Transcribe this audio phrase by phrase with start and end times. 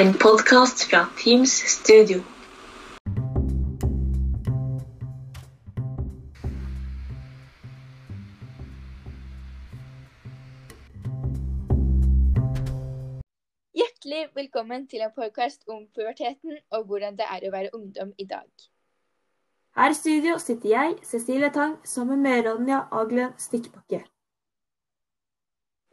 [0.00, 2.18] En podkast fra Teams Studio.
[13.74, 18.26] Hjertelig velkommen til en podkast om puberteten og hvordan det er å være ungdom i
[18.26, 18.50] dag.
[19.78, 24.02] Her i studio sitter jeg, Cecilie Tang, sammen med Ronja Aglen Stikkbakke.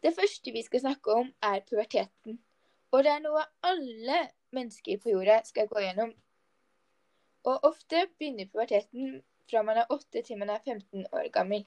[0.02, 2.42] Det første vi skal snakke om, er puberteten.
[2.92, 4.22] Og det er noe alle
[4.56, 6.12] mennesker på jorda skal gå gjennom.
[7.48, 11.66] Og ofte begynner puberteten fra man er 8 til man er 15 år gammel.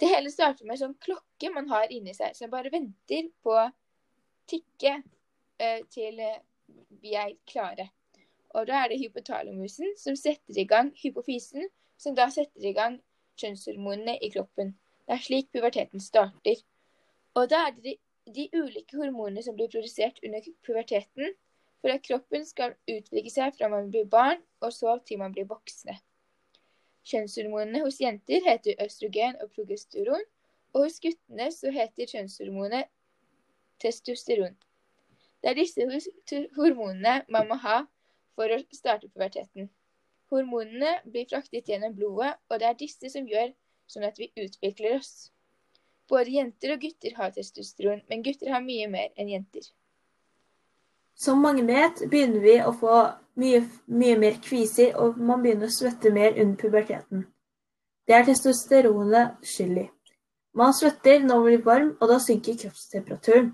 [0.00, 3.54] Det hele starter med en sånn klokke man har inni seg, som bare venter på
[3.54, 3.68] å
[4.50, 4.96] tikke
[5.62, 6.40] eh, til eh,
[7.02, 7.88] vi er klare.
[8.52, 12.98] Og da er det hypotalamusen som setter i gang hypofisen, som da setter i gang
[13.40, 14.74] kjønnshormonene i kroppen.
[15.06, 16.58] Det er slik puberteten starter.
[17.38, 17.94] Og da er det de,
[18.26, 21.34] de ulike hormonene som blir produsert under puberteten,
[21.82, 25.48] for at kroppen skal utvikle seg fra man blir barn, og så til man blir
[25.50, 25.96] voksne.
[27.10, 30.22] Kjønnshormonene hos jenter heter østrogen og progesteron,
[30.72, 32.90] og hos guttene så heter kjønnshormonet
[33.82, 34.54] testosteron.
[35.42, 37.82] Det er disse hormonene man må ha
[38.38, 39.66] for å starte puberteten.
[40.30, 43.50] Hormonene blir fraktet gjennom blodet, og det er disse som gjør
[43.90, 45.32] sånn at vi utvikler oss.
[46.12, 49.64] Både jenter og gutter har testosteron, men gutter har mye mer enn jenter.
[51.16, 52.98] Som mange vet, begynner vi å få
[53.40, 57.26] mye, mye mer kviser, og man begynner å svette mer under puberteten.
[58.06, 59.88] Det er testosteronet skyld i.
[60.52, 63.52] Man svetter når man blir varm, og da synker kroppstemperaturen.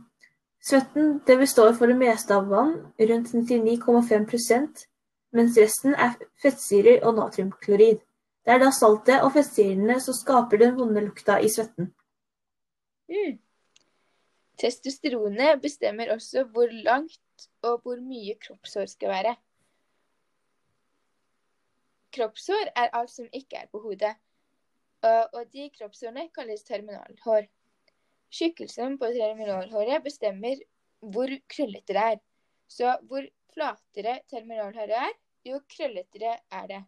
[0.59, 4.89] Svetten det består for det meste av vann, rundt 99,5%
[5.37, 8.01] mens resten er fettsyrer og natriumklorid.
[8.45, 11.93] Det er da saltet og fettsyrene som skaper den vonde lukta i svetten.
[13.09, 13.39] Mm.
[14.59, 19.35] Testosteronet bestemmer også hvor langt og hvor mye kroppshår skal være.
[22.15, 24.17] Kroppshår er alt som ikke er på hodet,
[25.05, 27.47] og de kroppshårene kalles terminalhår.
[28.35, 30.59] Tjukkelsen på terminalhåret bestemmer
[30.99, 32.21] hvor krøllete det er.
[32.69, 33.25] Så hvor
[33.55, 35.15] flatere terminalhåret er,
[35.47, 36.83] jo krølletere er det.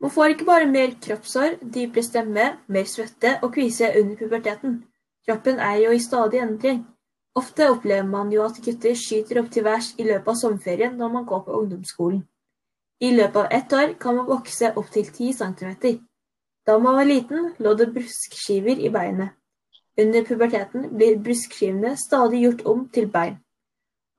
[0.00, 4.84] Man får ikke bare mer kroppshår, dypere stemme, mer svette og kvise under puberteten.
[5.26, 6.84] Kroppen er jo i stadig endring.
[7.36, 11.14] Ofte opplever man jo at gutter skyter opp til værs i løpet av sommerferien når
[11.14, 12.22] man går på ungdomsskolen.
[13.00, 15.98] I løpet av ett år kan man vokse opp til 10 cm.
[16.66, 19.34] Da man var liten, lå det bruskskiver i beinet.
[20.00, 23.36] Under puberteten blir bruskskivene stadig gjort om til bein,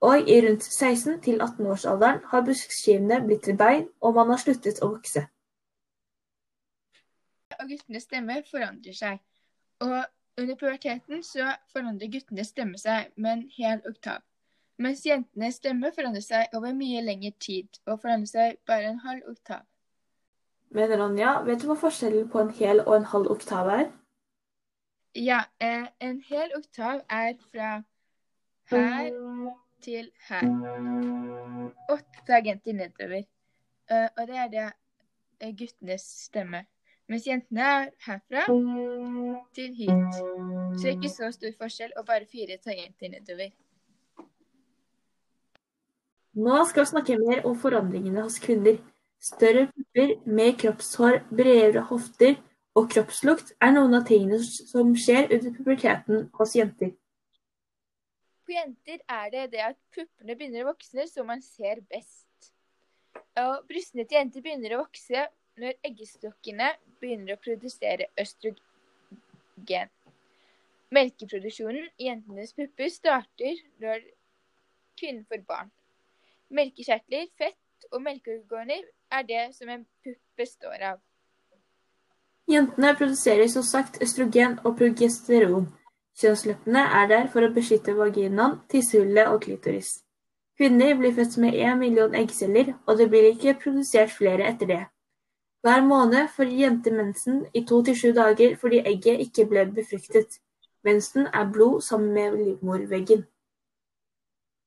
[0.02, 4.82] og i rundt 16 til 18-årsalderen har bruskskivene blitt til bein, og man har sluttet
[4.82, 5.28] å vokse.
[7.60, 9.20] Og guttenes stemme forandrer seg.
[9.84, 10.04] Og
[10.38, 14.22] under puberteten så forandrer guttenes stemme seg med en hel oktav.
[14.78, 19.32] Mens jentenes stemme forandrer seg over mye lengre tid, og forandrer seg bare en halv
[19.32, 19.66] oktav.
[20.70, 23.86] Men Ronja, vet du hva forskjellen på en hel og en halv oktav er?
[25.18, 27.70] Ja, eh, en hel oktav er fra
[28.70, 29.10] her
[29.82, 30.44] til her.
[31.90, 33.24] Åtte agenter nedover.
[33.92, 34.66] Uh, og det er det
[35.44, 36.66] uh, guttenes stemme.
[37.08, 38.44] Mens jentene er herfra
[39.56, 40.18] til hit.
[40.18, 43.54] Så det er ikke så stor forskjell, og bare fire tangenter nedover.
[46.38, 48.78] Nå skal vi snakke mer om forandringene hos kvinner.
[49.24, 52.36] Større pupper, mer kroppshår, bredere hofter
[52.78, 56.92] og kroppslukt er noen av tingene som skjer under puberteten hos jenter.
[58.46, 62.52] På jenter er det det at puppene begynner å vokse så man ser best.
[63.42, 65.26] Og brystene til jenter begynner å vokse
[65.58, 66.70] når eggstokkene
[67.02, 69.90] begynner å produsere østrogen.
[70.96, 74.06] Melkeproduksjonen i jentenes pupper starter når
[75.00, 75.72] kvinnen får barn.
[76.50, 81.04] Melkekjertler, fett og melkeorganer er det som en pupp består av.
[82.48, 85.68] Jentene produserer som sagt østrogen og progesteron.
[86.18, 89.98] Kjønnsleppene er der for å beskytte vaginaen, tissehullet og klitoris.
[90.58, 94.80] Kvinner blir født med én million eggceller, og det blir ikke produsert flere etter det.
[95.62, 100.40] Hver måned får jenter mensen i to til sju dager fordi egget ikke ble befruktet.
[100.84, 103.26] Mensen er blod sammen med livmorveggen.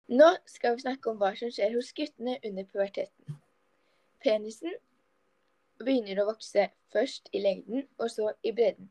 [0.08, 3.36] Nå skal vi snakke om hva som skjer hos guttene under puberteten.
[4.24, 4.74] Penisen
[5.78, 8.90] begynner å vokse først i lengden og så i bredden.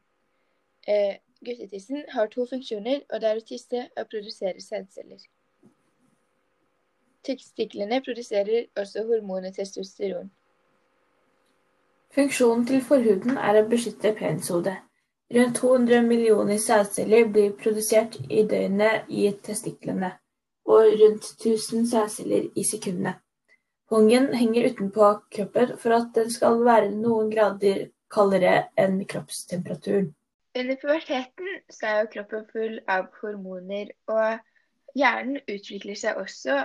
[0.87, 5.21] Eh, guttetissen har to funksjoner, og det er å tisse og produsere sædceller.
[7.27, 10.31] Testiklene produserer også hormonet testosteron.
[12.15, 14.79] Funksjonen til forhuden er å beskytte penishodet.
[15.35, 20.15] Rundt 200 millioner sædceller blir produsert i døgnet i testiklene,
[20.65, 23.13] og rundt 1000 sædceller i sekundene.
[23.89, 30.11] Pungen henger utenpå kroppen for at den skal være noen grader kaldere enn kroppstemperaturen.
[30.57, 36.63] Under puberteten så er jo kroppen full av hormoner, og hjernen utvikler seg også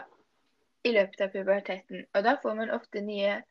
[0.84, 2.06] i løpet av puberteten.
[2.14, 3.42] Og da får man ofte nye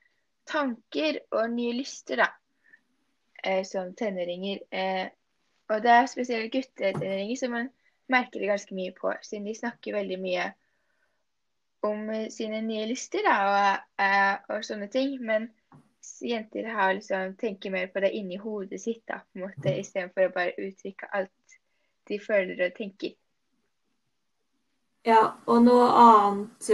[0.50, 2.28] tanker og nye lyster, da,
[3.44, 4.60] eh, som tenåringer.
[4.72, 5.08] Eh,
[5.70, 7.70] og det er spesielt guttetenåringer som man
[8.12, 10.52] merker det ganske mye på, siden de snakker veldig mye
[11.84, 15.16] om eh, sine nye lyster da, og, og sånne ting.
[15.24, 15.50] Men
[16.22, 20.30] jenter har liksom, tenker mer på det inni hodet sitt da, på en måte, istedenfor
[20.30, 21.60] å bare uttrykke alt
[22.10, 23.16] de føler og tenker.
[25.08, 26.70] Ja, og noe annet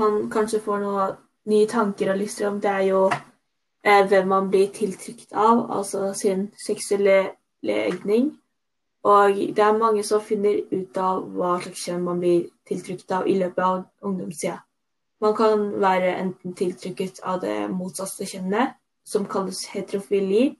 [0.00, 1.18] man kanskje får noen
[1.50, 6.12] nye tanker og lyster om, det er jo eh, hvem man blir tiltrykt av, altså
[6.14, 8.32] sin seksuelle legning.
[9.02, 13.26] Og det er mange som finner ut av hva slags kjønn man blir tiltrykt av
[13.26, 14.60] i løpet av ungdomstida.
[15.22, 18.74] Man kan være enten tiltrykket av det motsatte kjønnet,
[19.06, 20.52] som kalles heterofili.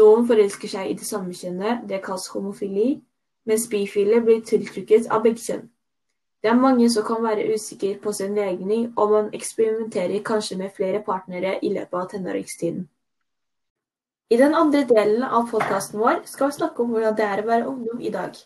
[0.00, 3.00] Noen forelsker seg i det samme kjønnet, det kalles homofili,
[3.48, 5.66] mens bifile blir tiltrykket av begge kjønn.
[6.42, 10.70] Det er mange som kan være usikre på sin legning, og man eksperimenterer kanskje med
[10.76, 12.84] flere partnere i løpet av tenåringstiden.
[14.30, 17.48] I den andre delen av podkasten vår skal vi snakke om hvordan det er å
[17.48, 18.36] være ungdom i dag.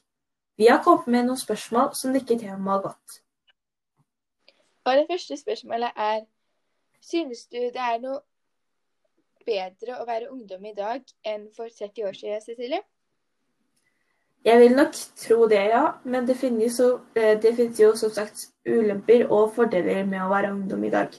[0.57, 3.19] Vi har kommet med noen spørsmål som dekker temaet godt.
[4.87, 6.25] Og det første spørsmålet er
[7.03, 8.21] Synes du det er noe
[9.47, 12.79] bedre å være ungdom i dag enn for 30 år siden, Cecilie?
[14.45, 15.83] Jeg vil nok tro det, ja.
[16.05, 20.31] Men det finnes, jo, eh, det finnes jo som sagt ulemper og fordeler med å
[20.33, 21.15] være ungdom i dag.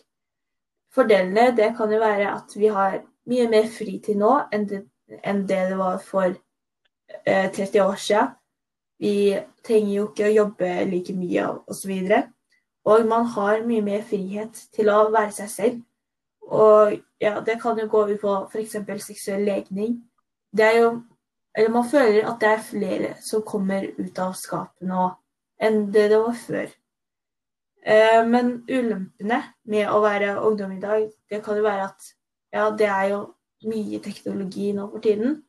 [0.93, 2.99] Fordelene det kan jo være at vi har
[3.31, 4.83] mye mer fritid nå enn det,
[5.23, 6.27] enn det, det var for
[7.25, 8.35] eh, 30 år siden.
[9.03, 9.15] Vi
[9.65, 11.95] trenger jo ikke å jobbe like mye osv.
[11.95, 12.29] Og,
[12.91, 15.81] og man har mye mer frihet til å være seg selv.
[16.43, 18.77] Og ja, det kan jo gå ut på f.eks.
[19.07, 19.97] seksuell legning.
[20.51, 20.89] Det er jo
[21.57, 25.11] eller man føler at det er flere som kommer ut av skapet nå
[25.63, 26.71] enn det det var før.
[27.85, 29.39] Eh, men ulempene
[29.69, 32.07] med å være ungdom i dag, det kan jo være at
[32.53, 33.19] ja, det er jo
[33.69, 35.41] mye teknologi nå for tiden.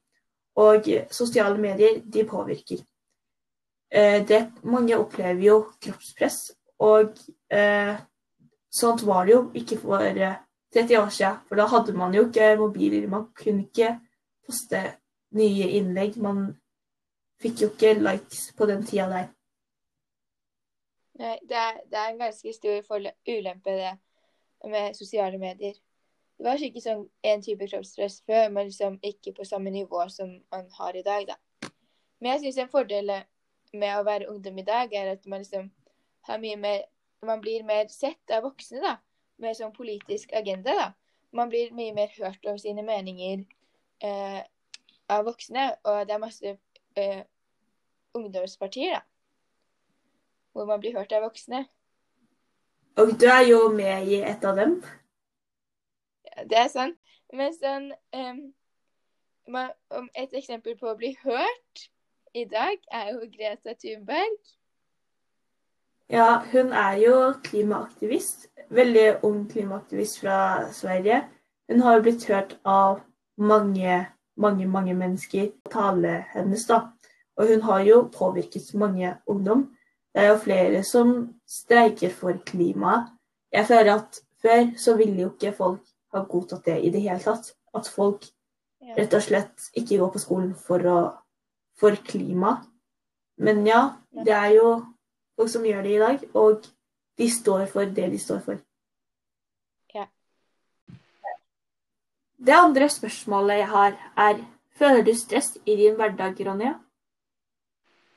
[0.61, 2.85] Og sosiale medier, de påvirker.
[3.91, 6.39] Eh, det, mange opplever jo kroppspress,
[6.85, 7.17] og
[7.51, 7.95] eh,
[8.71, 10.05] sånt var det jo ikke for
[10.75, 11.41] 30 år siden.
[11.49, 13.09] For da hadde man jo ikke mobiler.
[13.11, 13.97] Man kunne ikke
[14.47, 14.83] poste
[15.39, 16.17] nye innlegg.
[16.23, 16.47] Man
[17.43, 19.31] fikk jo ikke likes på den tida der.
[21.19, 23.93] Nei, det er, det er en ganske stor ulempe, det
[24.71, 25.75] med sosiale medier.
[26.39, 30.33] Det var ikke sånn en type kroppspress før, men liksom ikke på samme nivå som
[30.51, 31.71] man har i dag, da.
[32.19, 33.13] Men jeg syns en fordel
[33.75, 35.71] med å være ungdom i dag, er at man liksom
[36.29, 36.83] har mye mer
[37.25, 38.99] Man blir mer sett av voksne, da.
[39.41, 40.89] Med sånn politisk agenda, da.
[41.33, 43.47] Man blir mye mer hørt over sine meninger.
[44.05, 44.43] Eh,
[45.09, 46.55] av voksne, og det er masse
[46.99, 47.23] uh,
[48.15, 49.03] ungdomspartier, da.
[50.55, 51.65] Hvor man blir hørt av voksne.
[52.97, 54.77] Og du er jo med i et av dem.
[56.25, 57.01] Ja, det er sant.
[57.35, 58.45] Men sånn um,
[59.51, 59.73] man,
[60.15, 61.89] Et eksempel på å bli hørt
[62.35, 64.39] i dag er jo Greta Thunberg.
[66.11, 68.49] Ja, hun er jo klimaaktivist.
[68.75, 70.39] Veldig ung klimaaktivist fra
[70.73, 71.25] Sverige.
[71.70, 73.01] Hun har jo blitt hørt av
[73.37, 74.05] mange
[74.36, 76.81] mange, mange mennesker tale hennes, da.
[77.36, 79.69] Og hun har jo påvirket mange ungdom.
[80.14, 81.14] Det er jo flere som
[81.46, 83.10] streiker for klimaet.
[83.53, 85.82] Jeg føler at før så ville jo ikke folk
[86.14, 87.50] ha godtatt det i det hele tatt.
[87.74, 88.26] At folk
[88.94, 90.98] rett og slett ikke går på skolen for, å,
[91.81, 92.58] for klima.
[93.43, 93.81] Men ja,
[94.14, 94.69] det er jo
[95.34, 96.69] folk som gjør det i dag, og
[97.19, 98.60] de står for det de står for.
[102.46, 104.44] Det andre spørsmålet jeg har, er
[104.77, 106.72] Føler du stress i din hverdag, Ronja?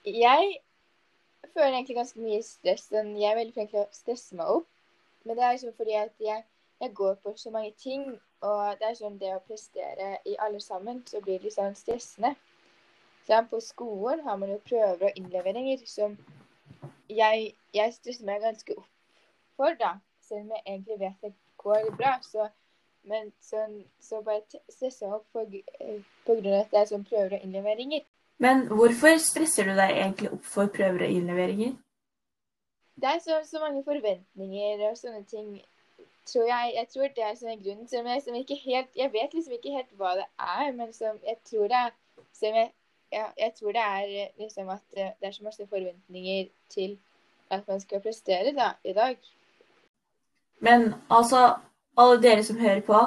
[0.05, 0.57] Jeg
[1.53, 2.91] føler egentlig ganske mye stress.
[2.91, 4.67] Men Jeg er veldig flink til å stresse meg opp.
[5.23, 6.43] Men det er liksom fordi at jeg,
[6.81, 8.03] jeg, går på så mange ting,
[8.41, 12.35] og det er sånn det å prestere i alle sammen, så blir det liksom stressende.
[13.27, 16.17] Så på skolen har man jo prøver og innleveringer som
[17.09, 18.87] jeg, jeg stresser meg ganske opp
[19.55, 19.97] for, da.
[20.21, 22.49] Selv om jeg egentlig vet det går bra, så
[23.07, 25.99] men sånn, så bare stressa opp på, eh,
[26.29, 28.05] at det er sånn prøver og innleveringer.
[28.43, 31.73] Men hvorfor stresser du deg egentlig opp for prøver og innleveringer?
[32.97, 35.55] Det er så, så mange forventninger og sånne ting.
[36.27, 39.33] Tror jeg, jeg tror det er sånn grunn som jeg, som ikke helt, jeg vet
[39.33, 41.95] liksom ikke helt hva det er, men som jeg tror det er
[42.35, 42.71] som jeg,
[43.13, 46.97] ja, jeg tror det er liksom at det er så masse forventninger til
[47.49, 49.17] at man skal prestere da, i dag.
[50.59, 51.55] Men altså,
[51.97, 53.01] alle dere som hører på,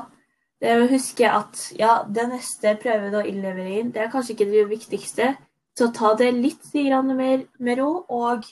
[0.61, 4.69] dere må huske at ja, den neste prøven og innleveringen, det er kanskje ikke det
[4.71, 5.35] viktigste.
[5.79, 8.45] Så ta det litt mer med ro, og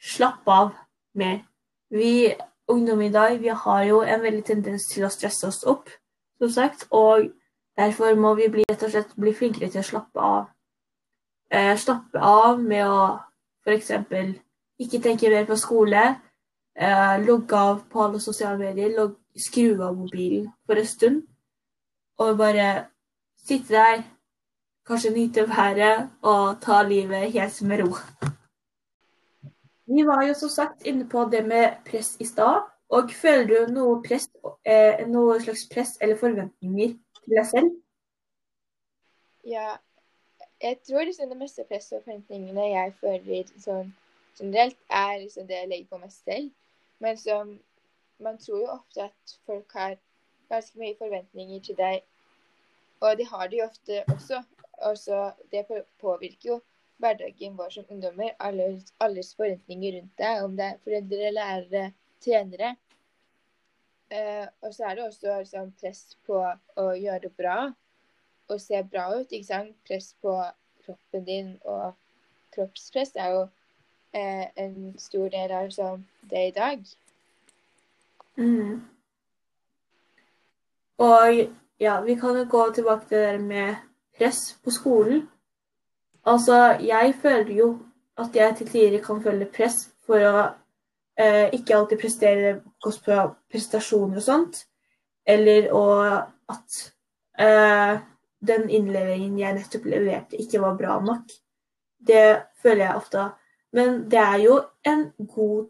[0.00, 0.72] slapp av
[1.14, 1.42] mer.
[1.90, 2.34] Vi
[2.68, 5.88] ungdom i dag, vi har jo en veldig tendens til å stresse oss opp,
[6.40, 6.86] som sagt.
[6.90, 7.30] Og
[7.78, 10.48] derfor må vi bli, rett og slett bli flinkere til å slappe av.
[11.50, 13.04] Eh, slappe av med å
[13.64, 13.92] f.eks.
[14.78, 16.04] ikke tenke mer på skole.
[16.78, 18.92] Eh, logge av på alle sosiale medier.
[18.96, 21.22] Log, skru av mobilen for en stund.
[22.18, 22.86] Og bare
[23.46, 24.02] sitte der,
[24.86, 27.92] kanskje nyte været og ta livet helt med ro.
[29.88, 32.64] Vi var jo som sagt inne på det med press i stad.
[32.88, 34.30] Og føler du noe, press,
[34.64, 37.74] eh, noe slags press eller forventninger til deg selv?
[39.44, 39.76] Ja,
[40.62, 43.92] jeg tror liksom det meste presset og forventningene jeg føler sånn
[44.38, 46.50] generelt, er liksom det jeg legger på meg selv.
[46.98, 47.52] Men som
[48.18, 49.96] man tror jo ofte at folk har
[50.48, 52.00] ganske mye forventninger til deg,
[53.00, 54.42] og de har de ofte også.
[54.78, 54.96] Og
[55.52, 55.64] det
[55.98, 56.60] påvirker jo
[57.02, 58.30] hverdagen vår som ungdommer.
[58.38, 61.90] Alles, alles forventninger rundt deg, om det er foreldre, lærere,
[62.24, 62.76] trenere.
[64.10, 67.58] Eh, og så er det også liksom, press på å gjøre det bra
[68.48, 69.32] og se bra ut.
[69.32, 69.76] ikke sant?
[69.86, 70.34] Press på
[70.84, 71.92] kroppen din og
[72.54, 73.42] kroppspress er jo
[74.16, 76.86] eh, en stor del av liksom, det i dag.
[78.38, 78.78] Mm.
[80.98, 81.40] Og
[81.78, 83.74] ja, vi kan jo gå tilbake til det der med
[84.18, 85.28] press på skolen.
[86.26, 87.68] Altså, jeg føler jo
[88.18, 90.42] at jeg til tider kan føle press for å
[91.18, 92.52] eh, ikke alltid prestere
[92.82, 93.18] godt på
[93.52, 94.62] prestasjoner og sånt.
[95.28, 95.84] Eller å,
[96.50, 96.78] at
[97.38, 98.00] eh,
[98.40, 101.30] den innleveringen jeg nettopp leverte, ikke var bra nok.
[101.98, 102.26] Det
[102.62, 103.26] føler jeg ofte.
[103.76, 105.68] Men det er jo en god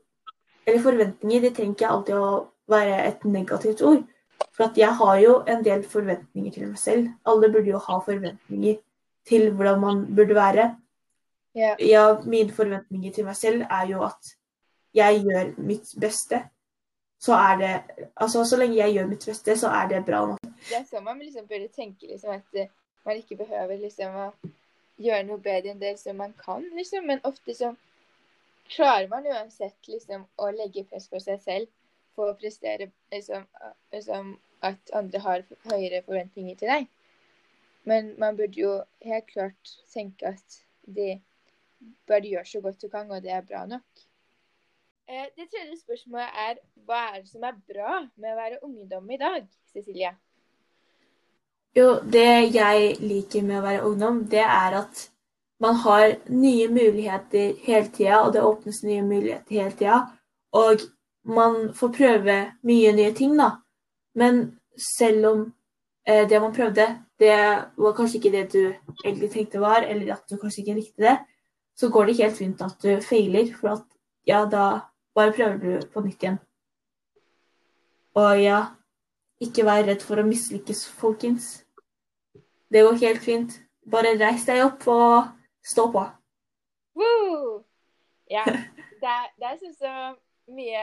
[0.69, 2.33] Eller forventninger, det trenger ikke alltid å
[2.69, 4.05] være et negativt ord.
[4.57, 7.09] For jeg har jo en del forventninger til meg selv.
[7.27, 8.77] Alle burde jo ha forventninger
[9.29, 10.69] til hvordan man burde være.
[11.57, 11.77] Yeah.
[11.89, 14.35] Ja, mine forventninger til meg selv er jo at
[14.95, 16.43] jeg gjør mitt beste.
[17.21, 17.81] Så er det
[18.17, 20.39] Altså, så lenge jeg gjør mitt beste, så er det bra nok.
[20.43, 22.71] Det er sånn man liksom burde tenke liksom at eh,
[23.07, 24.31] man ikke behøver liksom å
[24.99, 27.07] gjøre noe bedre enn det som man kan, liksom.
[27.07, 27.73] Men ofte så
[28.69, 31.67] klarer man uansett liksom å legge press på seg selv
[32.19, 33.47] for å prestere liksom,
[33.95, 34.35] liksom
[34.67, 36.89] at andre har høyere forventninger til deg.
[37.89, 38.75] Men man burde jo
[39.07, 41.15] helt klart tenke at de
[42.09, 44.07] bare gjør så godt du kan, og det er bra nok.
[45.09, 49.11] Eh, Det tredje spørsmålet er hva er det som er bra med å være ungdom
[49.11, 50.17] i dag, Cecilie?
[51.77, 55.09] Jo, det jeg liker med å være ungdom, det er at
[55.61, 59.99] man har nye muligheter hele tida, og det åpnes nye muligheter hele tida.
[60.53, 60.85] Og
[61.29, 63.51] man får prøve mye nye ting, da.
[64.17, 65.45] Men selv om
[66.09, 66.87] eh, det man prøvde,
[67.19, 67.37] det
[67.77, 68.63] var kanskje ikke det du
[69.05, 71.17] egentlig tenkte var, eller at du kanskje ikke likte det,
[71.77, 73.85] så går det ikke helt fint at du feiler, for at
[74.27, 74.65] ja, da
[75.15, 76.39] bare prøver du på nytt igjen.
[78.19, 78.61] Og ja,
[79.41, 81.51] ikke vær redd for å mislykkes, folkens.
[82.73, 83.61] Det går helt fint.
[83.89, 85.29] Bare reis deg opp og
[85.65, 86.03] stå på.
[86.99, 87.61] Woo!
[88.31, 88.45] Ja,
[89.03, 89.93] det det så, så
[90.53, 90.83] mye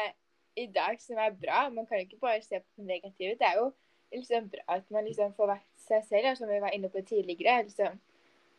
[0.56, 1.70] i dag som er bra.
[1.70, 3.38] Man kan ikke bare se på det negative.
[3.40, 3.72] Det er jo
[4.12, 7.64] liksom bra at man liksom får vært seg selv, som vi var inne på tidligere.
[7.64, 8.00] Liksom.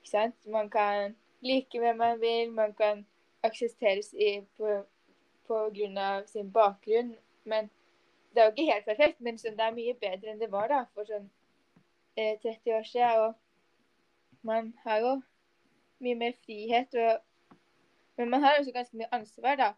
[0.00, 0.47] Ikke sant?
[0.47, 3.07] Man kan like hvem man vil, man kan
[3.43, 4.83] aksepteres i, på,
[5.47, 7.15] på grunn av sin bakgrunn.
[7.45, 7.71] Men
[8.35, 10.69] det er jo ikke helt perfekt, men sånn, det er mye bedre enn det var
[10.73, 11.29] da, for sånn
[12.19, 13.25] eh, 30 år siden.
[13.25, 15.15] Og man har jo
[16.05, 17.57] mye mer frihet, og,
[18.19, 19.71] men man har også ganske mye ansvar, da.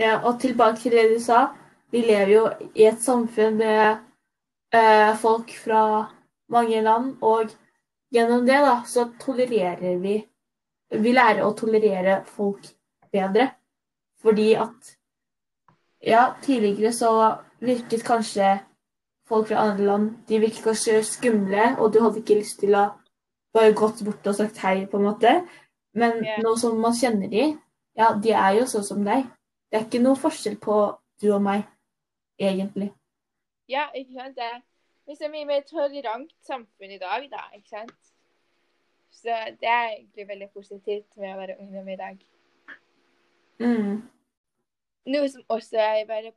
[0.00, 1.50] Ja, og tilbake til det du sa.
[1.92, 3.98] Vi lever jo i et samfunn med
[4.74, 5.82] eh, folk fra
[6.48, 7.50] mange land, og
[8.14, 10.20] gjennom det da, så tolererer vi
[10.90, 12.64] Vi lærer å tolerere folk
[13.12, 13.50] bedre.
[14.22, 14.96] Fordi at
[16.02, 18.58] Ja, tidligere så virket kanskje
[19.28, 22.88] folk fra andre land De virket kanskje skumle, og du hadde ikke lyst til å
[23.54, 25.34] bare gått bort og sagt hei, på en måte.
[25.94, 26.40] Men yeah.
[26.42, 27.56] nå som man kjenner de,
[27.98, 29.26] ja, de er jo sånn som deg.
[29.70, 30.76] Det er ikke noe forskjell på
[31.22, 31.62] du og meg,
[32.42, 32.90] egentlig.
[33.70, 34.36] Ja, ikke sant?
[34.36, 34.58] Det er
[35.06, 38.10] liksom mye mer tolerant samfunn i dag, da, ikke sant?
[39.10, 42.24] Så det er egentlig veldig positivt med å være ungdom i dag.
[43.60, 44.00] Mm.
[45.10, 46.32] Noe som også er bare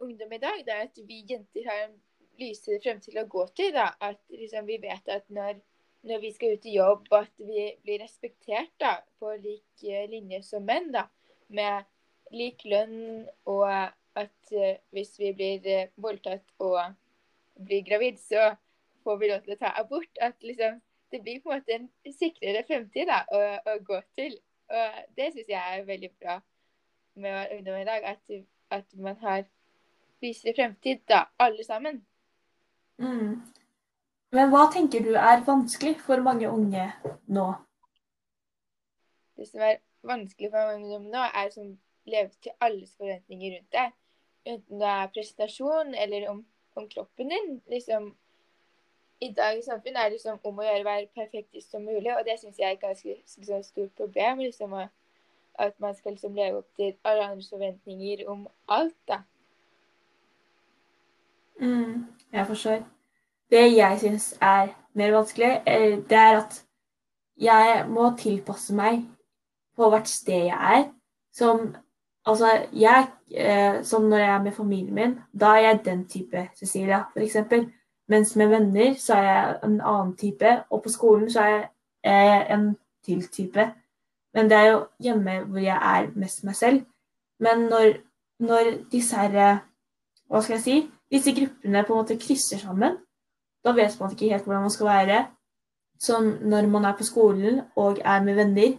[0.00, 1.96] ungdom i dag, det er at vi jenter har en
[2.40, 3.72] lysere fremtid å gå til.
[3.76, 5.60] da, At liksom, vi vet at når,
[6.08, 10.64] når vi skal ut i jobb, at vi blir respektert da, på lik linje som
[10.68, 10.92] menn.
[10.94, 11.08] da.
[11.54, 11.88] Med
[12.32, 16.80] lik lønn, og at uh, hvis vi blir uh, voldtatt og
[17.64, 18.54] blir gravid, så
[19.04, 20.10] får vi lov til å ta abort.
[20.20, 20.80] At liksom,
[21.12, 23.42] det blir på en måte en sikrere fremtid da, å,
[23.72, 24.38] å gå til.
[24.72, 26.38] Og det syns jeg er veldig bra
[27.20, 28.06] med å være ungdom i dag.
[28.14, 28.38] At,
[28.72, 29.44] at man har
[30.22, 32.00] visere fremtid, da, alle sammen.
[33.02, 33.42] Mm.
[34.32, 36.86] Men hva tenker du er vanskelig for mange unge
[37.28, 37.48] nå?
[39.36, 41.66] Det som er vanskelig for mange ungdom nå, er å
[42.10, 43.92] leve til alles forventninger rundt deg.
[44.44, 46.44] Enten det er presentasjon eller om,
[46.76, 47.52] om kroppen din.
[47.70, 48.08] Liksom,
[49.22, 52.24] I dagens samfunn er det liksom om å gjøre å være perfektest som mulig, og
[52.26, 54.42] det syns jeg er et ganske liksom, stort problem.
[54.42, 54.74] Liksom,
[55.62, 58.98] at man skal liksom, leve opp til alle andres forventninger om alt.
[59.08, 59.22] da.
[61.60, 62.82] Mm, jeg forstår.
[63.52, 66.62] Det jeg syns er mer vanskelig, eh, det er at
[67.36, 69.04] jeg må tilpasse meg
[69.82, 70.86] på hvert sted jeg er.
[71.34, 71.72] Som
[72.26, 76.48] Altså, jeg eh, Som når jeg er med familien min, da er jeg den type
[76.58, 77.36] Cecilia, f.eks.
[78.08, 81.68] Mens med venner så er jeg en annen type, og på skolen så er jeg
[82.04, 83.72] eh, en til type.
[84.34, 86.82] Men det er jo hjemme hvor jeg er mest meg selv.
[87.40, 87.94] Men når,
[88.38, 89.58] når disse her
[90.28, 90.76] Hva skal jeg si?
[91.12, 92.94] Disse gruppene på en måte krysser sammen,
[93.64, 95.26] da vet man ikke helt hvordan man skal være.
[96.00, 98.78] Som når man er på skolen og er med venner,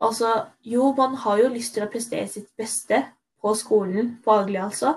[0.00, 3.02] Altså, jo, man har jo lyst til å prestere sitt beste
[3.40, 4.94] på skolen, faglig altså,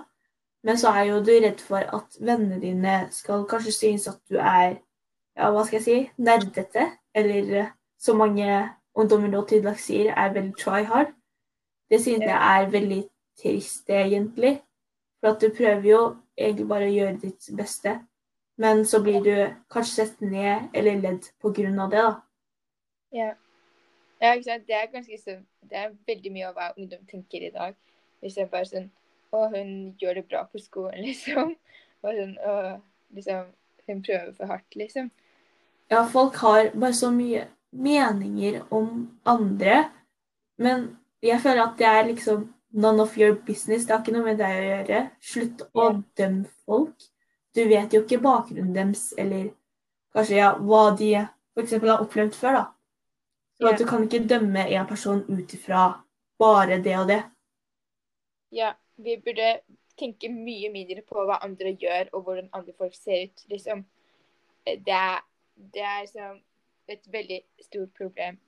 [0.64, 4.38] men så er jo du redd for at vennene dine skal kanskje synes at du
[4.40, 4.78] er,
[5.36, 8.48] ja, hva skal jeg si, nerdete, eller eh, som mange
[8.96, 11.12] ungdommer nå til dags sier, er veldig try hard.
[11.92, 13.02] Det synes jeg er veldig
[13.42, 14.56] trist, egentlig.
[15.20, 16.02] For at du prøver jo
[16.38, 17.98] egentlig bare å gjøre ditt beste,
[18.58, 19.36] men så blir du
[19.74, 22.14] kanskje sett ned eller ledd på grunn av det, da.
[23.14, 23.32] Ja.
[24.24, 24.68] Ja, ikke sant?
[24.68, 27.76] Det er ganske sånn Det er veldig mye av hva ungdom tenker i dag.
[28.24, 28.88] Hvis det er bare sånn
[29.34, 31.56] Å, hun gjør det bra på skolen, liksom.
[32.04, 32.56] Og sånn Å,
[33.18, 33.52] liksom
[33.90, 35.12] Hun prøver for hardt, liksom.
[35.92, 39.90] Ja, folk har bare så mye meninger om andre.
[40.56, 40.86] Men
[41.26, 43.84] jeg føler at det er liksom none of your business.
[43.86, 45.02] Det har ikke noe med deg å gjøre.
[45.20, 47.10] Slutt å dømme folk.
[47.54, 49.52] Du vet jo ikke bakgrunnen deres, eller
[50.16, 51.76] kanskje ja, hva de f.eks.
[51.84, 52.64] har opplevd før, da.
[53.60, 55.86] Så at du kan ikke dømme en person ut ifra
[56.40, 57.22] bare det og det.
[58.52, 59.60] Ja, vi burde
[59.98, 63.46] tenke mye mindre på hva andre gjør, og hvordan andre folk ser ut.
[63.50, 63.86] Liksom.
[64.66, 65.22] Det er,
[65.56, 66.40] det er liksom
[66.88, 68.40] et veldig stort problem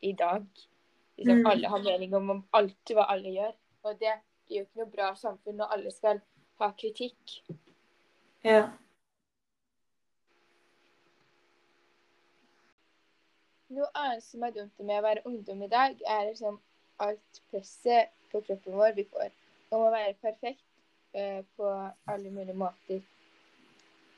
[0.00, 0.44] i dag.
[1.16, 1.46] Liksom, mm.
[1.46, 3.56] Alle har mening om, alt hva alle gjør.
[3.84, 4.14] Og det
[4.50, 6.20] jo ikke noe bra samfunn når alle skal
[6.60, 7.40] ha kritikk.
[8.44, 8.70] Ja.
[13.70, 16.56] Noe annet som er dumt med å være ungdom i dag, er liksom
[17.04, 19.30] alt presset på kroppen vår vi får
[19.70, 20.64] om å være perfekt
[21.14, 21.68] eh, på
[22.10, 23.04] alle mulige måter.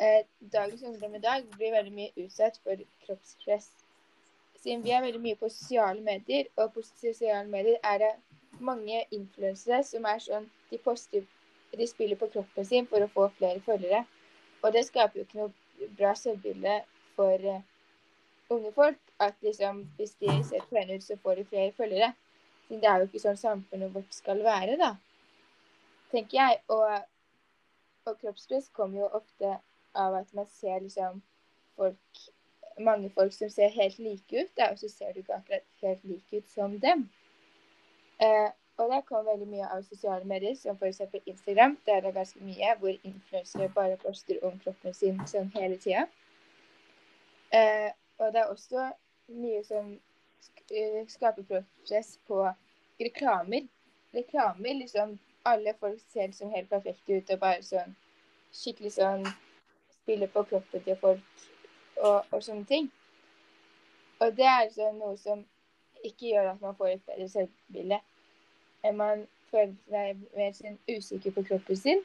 [0.00, 0.22] Eh,
[0.54, 3.68] dagens ungdom i dag blir veldig mye utsatt for kroppspress.
[4.62, 8.12] Siden vi er veldig mye på sosiale medier, og på sosiale medier er det
[8.60, 11.28] mange influensere som er sånn de poster
[11.76, 14.06] de spiller på kroppen sin for å få flere følgere.
[14.64, 16.80] Og det skaper jo ikke noe bra selvbilde
[17.16, 17.60] for uh,
[18.52, 22.12] unge folk at liksom, hvis de ser pene ut, så får de flere følgere.
[22.68, 24.94] Men det er jo ikke sånn samfunnet vårt skal være, da.
[26.12, 26.61] Tenker jeg.
[26.72, 26.94] Og,
[28.08, 29.56] og kroppspress kommer jo ofte
[29.94, 31.20] av at man ser liksom
[31.76, 32.22] folk
[32.80, 36.04] Mange folk som ser helt like ut, da, og så ser du ikke akkurat helt
[36.08, 37.02] like ut som dem.
[38.16, 38.48] Eh,
[38.80, 41.02] og der kommer veldig mye av sosiale medier, som f.eks.
[41.26, 41.76] Instagram.
[41.87, 46.06] Der er det ganske mye hvor influensere bare poster om kroppen sin sånn hele tida.
[47.52, 48.88] Eh, og det er også
[49.26, 49.92] mye som
[50.70, 52.54] eh, skaper press på
[53.00, 53.68] reklamer.
[54.12, 57.96] Reklamer, liksom Alle folk ser liksom helt perfekte ut og bare sånn
[58.54, 59.24] skikkelig sånn
[60.02, 61.42] Spiller på kroppen til folk
[61.96, 62.88] og, og sånne ting.
[64.22, 65.44] Og det er sånn noe som
[66.02, 67.98] ikke gjør at man får et bedre selvbilde.
[68.98, 72.02] Man føler seg mer sånn usikker på kroppen sin.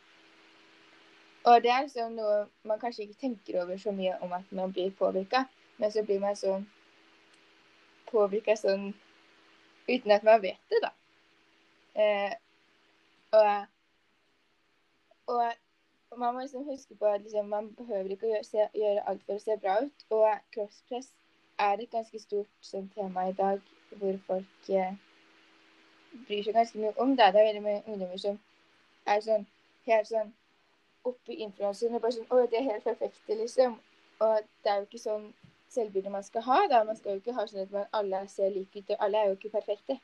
[1.48, 4.74] Og det er sånn noe man kanskje ikke tenker over så mye om at man
[4.74, 5.46] blir påvirka.
[5.78, 6.66] Men så blir man sånn
[8.12, 8.90] påvirka sånn
[9.88, 10.92] uten at man vet det, da.
[11.98, 12.34] Eh,
[13.38, 13.66] og,
[15.28, 19.04] og man må liksom huske på at liksom, man behøver ikke å gjøre, se, gjøre,
[19.10, 20.06] alt for å se bra ut.
[20.10, 21.12] Og kroppspress
[21.60, 23.62] er et ganske stort sånn, tema i dag,
[24.00, 24.96] hvor folk eh,
[26.28, 27.32] bryr seg ganske mye om det.
[27.34, 28.40] Det er veldig mange ungdommer som
[29.08, 29.48] er sånn
[29.88, 30.34] helt sånn
[31.08, 33.78] oppe i influenseren og bare sånn Å, det er helt perfekte, liksom.
[34.24, 35.30] Og det er jo ikke sånn
[35.74, 36.60] selvbildet man skal ha.
[36.72, 36.84] Da.
[36.84, 39.30] Man skal jo ikke ha sånn at man alle ser like ut, og alle er
[39.32, 40.00] jo ikke perfekte.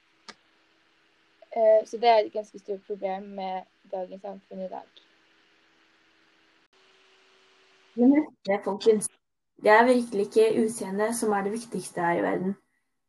[1.54, 5.04] Uh, Så det er et ganske stort problem med dagens samfunn i dag.
[7.96, 9.10] Men husk det, folkens.
[9.64, 12.56] Det er virkelig ikke utseendet som er det viktigste her i verden.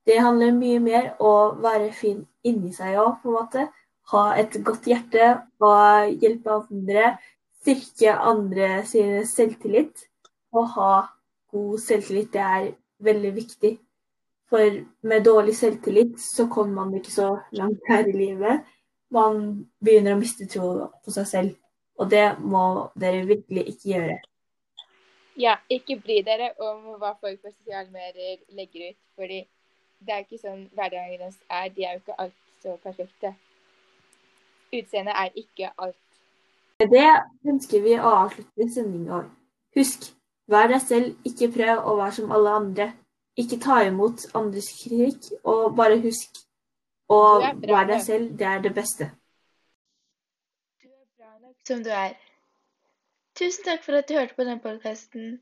[0.07, 3.65] Det handler mye mer om å være fin inni seg òg, på en måte.
[4.13, 5.31] Ha et godt hjerte
[5.65, 7.15] og hjelpe andre.
[7.63, 10.05] Styrke andre sin selvtillit.
[10.53, 10.91] Og ha
[11.55, 12.71] god selvtillit, det er
[13.09, 13.73] veldig viktig.
[14.51, 18.67] For med dårlig selvtillit så kommer man ikke så langt her i livet.
[19.15, 20.71] Man begynner å miste tro
[21.05, 21.57] på seg selv.
[21.99, 22.65] Og det må
[23.01, 24.17] dere virkelig ikke gjøre.
[25.39, 29.41] Ja, ikke bry dere om hva folk på sosiale medier legger ut, fordi
[29.99, 31.71] det er ikke sånn hverdagen deres er.
[31.75, 33.35] De er jo ikke alt så perfekte.
[34.75, 36.01] Utseendet er ikke alt.
[36.83, 37.09] Med det
[37.51, 39.25] ønsker vi å avslutte sendinga.
[39.79, 40.11] Husk,
[40.51, 42.91] vær deg selv, ikke prøv å være som alle andre.
[43.41, 46.39] Ikke ta imot andres kritikk, og bare husk
[47.11, 48.37] å være deg selv.
[48.39, 49.11] Det er det beste.
[50.83, 52.15] Du er bra nok som du er.
[53.35, 55.41] Tusen takk for at du hørte på den podkasten.